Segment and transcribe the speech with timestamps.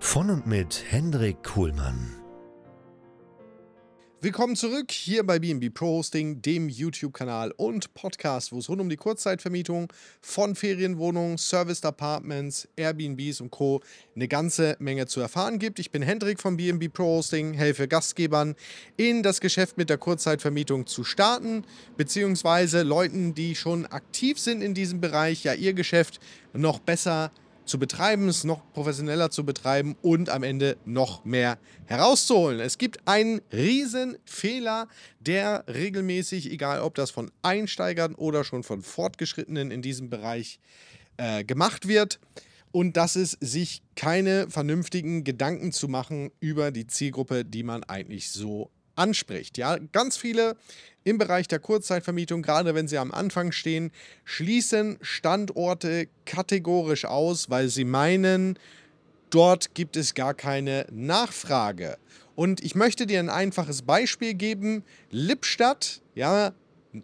[0.00, 2.14] Von und mit Hendrik Kuhlmann.
[4.20, 8.88] Willkommen zurück hier bei BNB Pro Hosting, dem YouTube-Kanal und Podcast, wo es rund um
[8.88, 13.80] die Kurzzeitvermietung von Ferienwohnungen, Serviced Apartments, Airbnbs und Co.
[14.14, 15.78] eine ganze Menge zu erfahren gibt.
[15.78, 18.54] Ich bin Hendrik von BNB Pro Hosting, helfe Gastgebern
[18.96, 21.64] in das Geschäft mit der Kurzzeitvermietung zu starten,
[21.96, 26.18] beziehungsweise Leuten, die schon aktiv sind in diesem Bereich, ja ihr Geschäft
[26.54, 31.58] noch besser zu zu betreiben, es noch professioneller zu betreiben und am Ende noch mehr
[31.86, 32.60] herauszuholen.
[32.60, 34.88] Es gibt einen riesen Fehler,
[35.20, 40.58] der regelmäßig, egal ob das von Einsteigern oder schon von Fortgeschrittenen in diesem Bereich
[41.16, 42.18] äh, gemacht wird.
[42.70, 48.30] Und das ist, sich keine vernünftigen Gedanken zu machen über die Zielgruppe, die man eigentlich
[48.30, 49.58] so anspricht.
[49.58, 50.56] Ja, ganz viele
[51.04, 53.90] im Bereich der Kurzzeitvermietung, gerade wenn sie am Anfang stehen,
[54.24, 58.58] schließen Standorte kategorisch aus, weil sie meinen,
[59.30, 61.96] dort gibt es gar keine Nachfrage.
[62.34, 64.84] Und ich möchte dir ein einfaches Beispiel geben.
[65.10, 66.52] Lippstadt, ja,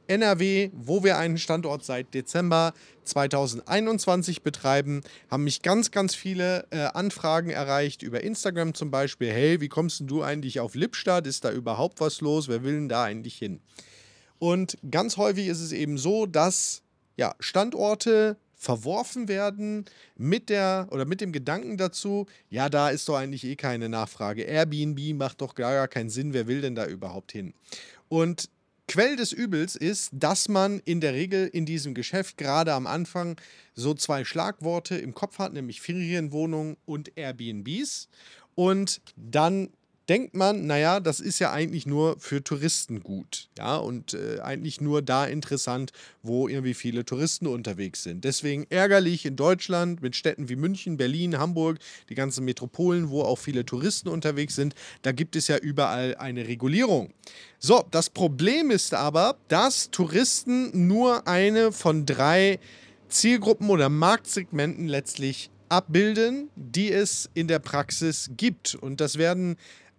[0.06, 2.72] NRW, wo wir einen Standort seit Dezember
[3.04, 9.30] 2021 betreiben, haben mich ganz, ganz viele äh, Anfragen erreicht über Instagram zum Beispiel.
[9.30, 11.26] Hey, wie kommst du eigentlich auf Lippstadt?
[11.26, 12.48] Ist da überhaupt was los?
[12.48, 13.60] Wer will denn da eigentlich hin?
[14.38, 16.82] Und ganz häufig ist es eben so, dass
[17.16, 19.84] ja, Standorte verworfen werden
[20.16, 24.42] mit der oder mit dem Gedanken dazu, ja, da ist doch eigentlich eh keine Nachfrage.
[24.42, 27.52] Airbnb macht doch gar keinen Sinn, wer will denn da überhaupt hin?
[28.08, 28.48] Und
[28.86, 33.36] Quell des Übels ist, dass man in der Regel in diesem Geschäft gerade am Anfang
[33.74, 38.08] so zwei Schlagworte im Kopf hat, nämlich Ferienwohnungen und Airbnbs.
[38.54, 39.70] Und dann
[40.08, 43.48] denkt man, naja, das ist ja eigentlich nur für Touristen gut.
[43.56, 45.92] Ja, und äh, eigentlich nur da interessant,
[46.22, 48.24] wo irgendwie viele Touristen unterwegs sind.
[48.24, 51.78] Deswegen ärgerlich in Deutschland mit Städten wie München, Berlin, Hamburg,
[52.08, 56.46] die ganzen Metropolen, wo auch viele Touristen unterwegs sind, da gibt es ja überall eine
[56.46, 57.12] Regulierung.
[57.58, 62.58] So, das Problem ist aber, dass Touristen nur eine von drei
[63.08, 68.74] Zielgruppen oder Marktsegmenten letztlich abbilden, die es in der Praxis gibt.
[68.74, 69.56] Und das werden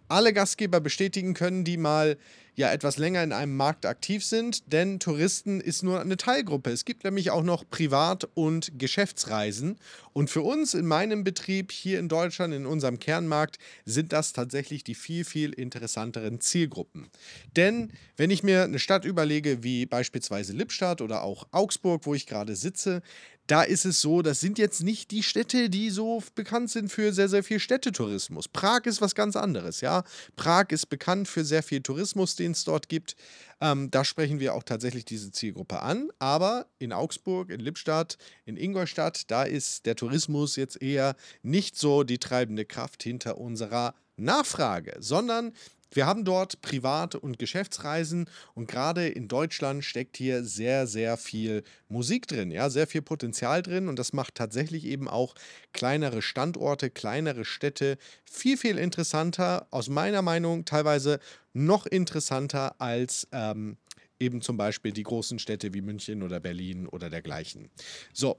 [0.08, 2.16] alle Gastgeber bestätigen können, die mal
[2.56, 6.70] ja etwas länger in einem Markt aktiv sind, denn Touristen ist nur eine Teilgruppe.
[6.70, 9.78] Es gibt nämlich auch noch Privat- und Geschäftsreisen.
[10.14, 14.82] Und für uns in meinem Betrieb hier in Deutschland, in unserem Kernmarkt, sind das tatsächlich
[14.82, 17.08] die viel, viel interessanteren Zielgruppen.
[17.54, 22.26] Denn wenn ich mir eine Stadt überlege, wie beispielsweise Lippstadt oder auch Augsburg, wo ich
[22.26, 23.02] gerade sitze,
[23.46, 27.12] da ist es so, das sind jetzt nicht die Städte, die so bekannt sind für
[27.12, 28.48] sehr, sehr viel Städtetourismus.
[28.48, 30.02] Prag ist was ganz anderes, ja.
[30.34, 33.16] Prag ist bekannt für sehr viel Tourismus, den es dort gibt.
[33.60, 36.10] Ähm, da sprechen wir auch tatsächlich diese Zielgruppe an.
[36.18, 42.02] Aber in Augsburg, in Lippstadt, in Ingolstadt, da ist der Tourismus jetzt eher nicht so
[42.02, 45.52] die treibende Kraft hinter unserer Nachfrage, sondern
[45.92, 51.62] wir haben dort Privat- und Geschäftsreisen und gerade in Deutschland steckt hier sehr, sehr viel
[51.88, 55.34] Musik drin, ja, sehr viel Potenzial drin und das macht tatsächlich eben auch
[55.72, 61.20] kleinere Standorte, kleinere Städte viel, viel interessanter, aus meiner Meinung teilweise
[61.52, 63.76] noch interessanter als ähm,
[64.18, 67.70] eben zum Beispiel die großen Städte wie München oder Berlin oder dergleichen.
[68.12, 68.38] So,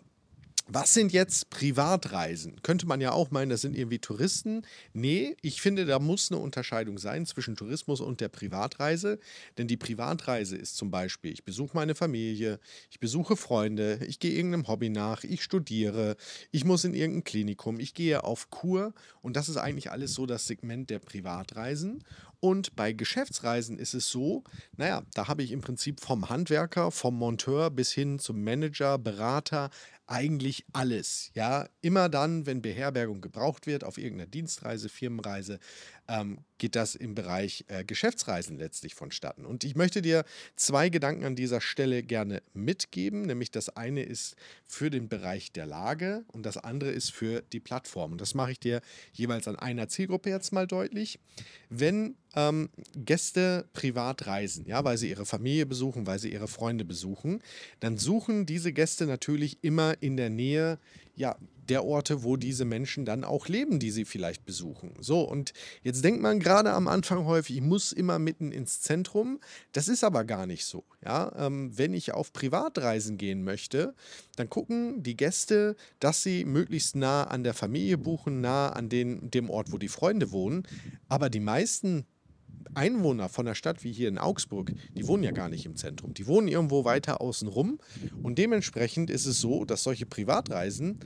[0.68, 2.62] was sind jetzt Privatreisen?
[2.62, 4.64] Könnte man ja auch meinen, das sind irgendwie Touristen.
[4.94, 9.20] Nee, ich finde, da muss eine Unterscheidung sein zwischen Tourismus und der Privatreise.
[9.58, 12.60] Denn die Privatreise ist zum Beispiel, ich besuche meine Familie,
[12.92, 16.18] ich besuche Freunde, ich gehe irgendeinem Hobby nach, ich studiere,
[16.52, 18.94] ich muss in irgendein Klinikum, ich gehe auf Kur.
[19.22, 22.04] Und das ist eigentlich alles so das Segment der Privatreisen.
[22.40, 24.44] Und bei Geschäftsreisen ist es so,
[24.76, 29.72] naja, da habe ich im Prinzip vom Handwerker, vom Monteur bis hin zum Manager, Berater,
[30.08, 31.32] eigentlich alles.
[31.34, 35.60] Ja, immer dann, wenn Beherbergung gebraucht wird, auf irgendeiner Dienstreise, Firmenreise,
[36.08, 39.46] ähm, geht das im Bereich äh, Geschäftsreisen letztlich vonstatten.
[39.46, 40.24] Und ich möchte dir
[40.56, 45.66] zwei Gedanken an dieser Stelle gerne mitgeben, nämlich das eine ist für den Bereich der
[45.66, 48.14] Lage und das andere ist für die Plattform.
[48.14, 48.82] Und das mache ich dir
[49.12, 51.20] jeweils an einer Zielgruppe jetzt mal deutlich.
[51.70, 56.86] Wenn ähm, Gäste privat reisen, ja, weil sie ihre Familie besuchen, weil sie ihre Freunde
[56.86, 57.42] besuchen,
[57.80, 60.80] dann suchen diese Gäste natürlich immer in der Nähe
[61.18, 61.36] ja,
[61.68, 64.94] der Orte, wo diese Menschen dann auch leben, die sie vielleicht besuchen.
[65.00, 65.52] So, und
[65.82, 69.40] jetzt denkt man gerade am Anfang häufig, ich muss immer mitten ins Zentrum.
[69.74, 70.86] Das ist aber gar nicht so.
[71.04, 71.34] Ja?
[71.36, 73.96] Ähm, wenn ich auf Privatreisen gehen möchte,
[74.36, 79.30] dann gucken die Gäste, dass sie möglichst nah an der Familie buchen, nah an den,
[79.32, 80.64] dem Ort, wo die Freunde wohnen.
[81.10, 82.06] Aber die meisten
[82.74, 86.14] Einwohner von der Stadt wie hier in Augsburg, die wohnen ja gar nicht im Zentrum.
[86.14, 87.80] Die wohnen irgendwo weiter außen rum.
[88.22, 91.00] Und dementsprechend ist es so, dass solche Privatreisen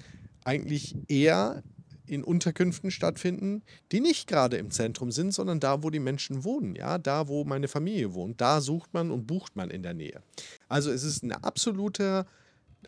[0.43, 1.63] eigentlich eher
[2.05, 6.75] in Unterkünften stattfinden, die nicht gerade im Zentrum sind, sondern da, wo die Menschen wohnen,
[6.75, 10.21] ja, da, wo meine Familie wohnt, da sucht man und bucht man in der Nähe.
[10.67, 12.25] Also es ist eine absolute,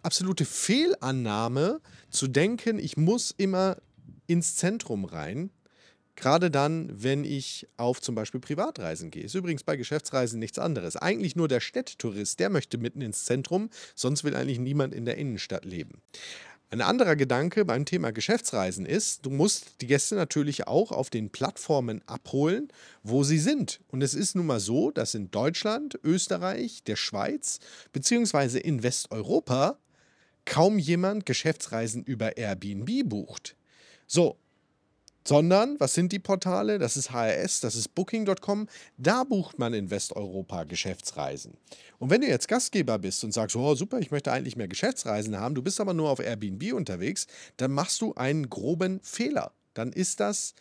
[0.01, 1.79] absolute Fehlannahme
[2.09, 3.77] zu denken, ich muss immer
[4.27, 5.51] ins Zentrum rein,
[6.15, 9.23] Gerade dann, wenn ich auf zum Beispiel Privatreisen gehe.
[9.23, 10.95] Ist übrigens bei Geschäftsreisen nichts anderes.
[10.95, 15.17] Eigentlich nur der Städtetourist, der möchte mitten ins Zentrum, sonst will eigentlich niemand in der
[15.17, 16.01] Innenstadt leben.
[16.73, 21.29] Ein anderer Gedanke beim Thema Geschäftsreisen ist, du musst die Gäste natürlich auch auf den
[21.29, 22.69] Plattformen abholen,
[23.03, 23.79] wo sie sind.
[23.89, 27.59] Und es ist nun mal so, dass in Deutschland, Österreich, der Schweiz
[27.91, 28.57] bzw.
[28.57, 29.77] in Westeuropa
[30.45, 33.55] kaum jemand Geschäftsreisen über Airbnb bucht.
[34.07, 34.37] So,
[35.23, 36.79] sondern, was sind die Portale?
[36.79, 38.67] Das ist HRS, das ist Booking.com.
[38.97, 41.57] Da bucht man in Westeuropa Geschäftsreisen.
[41.99, 45.39] Und wenn du jetzt Gastgeber bist und sagst, oh super, ich möchte eigentlich mehr Geschäftsreisen
[45.39, 47.27] haben, du bist aber nur auf Airbnb unterwegs,
[47.57, 49.51] dann machst du einen groben Fehler.
[49.73, 50.53] Dann ist das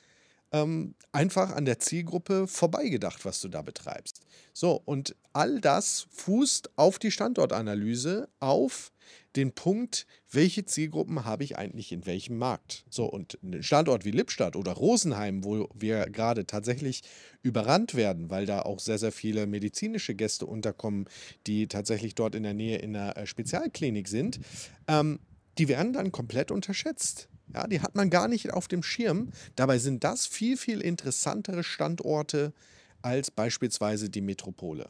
[0.53, 4.21] ähm, einfach an der Zielgruppe vorbeigedacht, was du da betreibst.
[4.53, 8.92] So, und all das fußt auf die Standortanalyse, auf
[9.37, 12.85] den Punkt, welche Zielgruppen habe ich eigentlich in welchem Markt.
[12.91, 17.03] So, und ein Standort wie Lippstadt oder Rosenheim, wo wir gerade tatsächlich
[17.43, 21.07] überrannt werden, weil da auch sehr, sehr viele medizinische Gäste unterkommen,
[21.47, 24.41] die tatsächlich dort in der Nähe in einer äh, Spezialklinik sind,
[24.89, 25.19] ähm,
[25.59, 27.29] die werden dann komplett unterschätzt.
[27.55, 29.31] Ja, die hat man gar nicht auf dem Schirm.
[29.57, 32.55] Dabei sind das viel, viel interessantere Standorte
[33.03, 34.89] als beispielsweise die Metropole.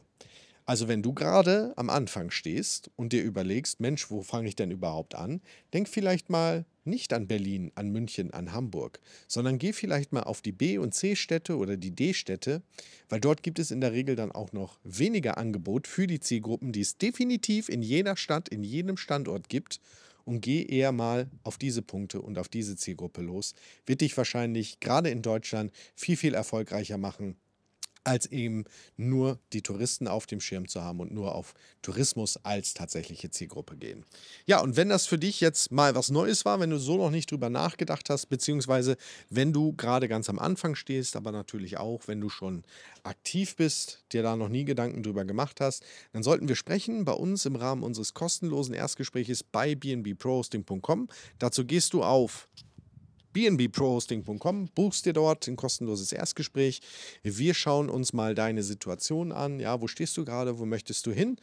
[0.64, 4.70] Also wenn du gerade am Anfang stehst und dir überlegst, Mensch, wo fange ich denn
[4.70, 5.41] überhaupt an?
[5.73, 10.41] Denk vielleicht mal nicht an Berlin, an München, an Hamburg, sondern geh vielleicht mal auf
[10.41, 12.62] die B- und C-Städte oder die D-Städte,
[13.09, 16.73] weil dort gibt es in der Regel dann auch noch weniger Angebot für die Zielgruppen,
[16.73, 19.81] die es definitiv in jeder Stadt, in jedem Standort gibt.
[20.25, 23.56] Und geh eher mal auf diese Punkte und auf diese Zielgruppe los.
[23.87, 27.37] Wird dich wahrscheinlich gerade in Deutschland viel, viel erfolgreicher machen
[28.05, 28.65] als eben
[28.97, 33.77] nur die Touristen auf dem Schirm zu haben und nur auf Tourismus als tatsächliche Zielgruppe
[33.77, 34.05] gehen.
[34.47, 37.11] Ja, und wenn das für dich jetzt mal was Neues war, wenn du so noch
[37.11, 38.97] nicht drüber nachgedacht hast, beziehungsweise
[39.31, 42.65] wenn du gerade ganz am Anfang stehst, aber natürlich auch, wenn du schon
[43.05, 47.13] aktiv bist, dir da noch nie Gedanken drüber gemacht hast, dann sollten wir sprechen bei
[47.13, 51.09] uns im Rahmen unseres kostenlosen Erstgespräches bei bnbprohosting.com.
[51.39, 52.49] Dazu gehst du auf
[53.32, 56.81] bnbprohosting.com, buchst dir dort ein kostenloses Erstgespräch.
[57.23, 59.60] Wir schauen uns mal deine Situation an.
[59.60, 60.58] Ja, wo stehst du gerade?
[60.58, 61.36] Wo möchtest du hin?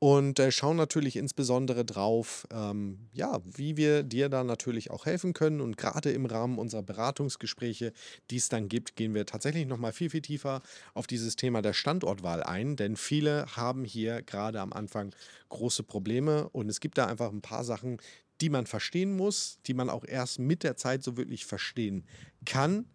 [0.00, 5.32] Und äh, schauen natürlich insbesondere drauf, ähm, ja, wie wir dir da natürlich auch helfen
[5.32, 5.62] können.
[5.62, 7.92] Und gerade im Rahmen unserer Beratungsgespräche,
[8.30, 10.60] die es dann gibt, gehen wir tatsächlich nochmal viel, viel tiefer
[10.92, 12.76] auf dieses Thema der Standortwahl ein.
[12.76, 15.14] Denn viele haben hier gerade am Anfang
[15.48, 16.48] große Probleme.
[16.50, 17.98] Und es gibt da einfach ein paar Sachen,
[18.40, 22.04] die man verstehen muss, die man auch erst mit der Zeit so wirklich verstehen
[22.44, 22.86] kann,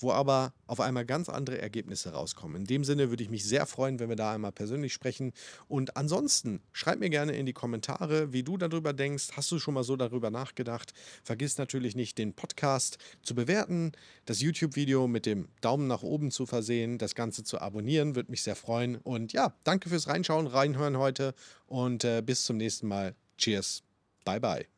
[0.00, 2.62] wo aber auf einmal ganz andere Ergebnisse rauskommen.
[2.62, 5.32] In dem Sinne würde ich mich sehr freuen, wenn wir da einmal persönlich sprechen.
[5.66, 9.30] Und ansonsten schreib mir gerne in die Kommentare, wie du darüber denkst.
[9.32, 10.92] Hast du schon mal so darüber nachgedacht?
[11.24, 13.92] Vergiss natürlich nicht, den Podcast zu bewerten,
[14.24, 18.42] das YouTube-Video mit dem Daumen nach oben zu versehen, das Ganze zu abonnieren, würde mich
[18.42, 18.96] sehr freuen.
[18.96, 21.34] Und ja, danke fürs Reinschauen, reinhören heute
[21.66, 23.14] und äh, bis zum nächsten Mal.
[23.36, 23.82] Cheers.
[24.24, 24.77] Bye bye.